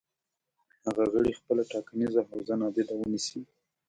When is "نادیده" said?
2.61-2.93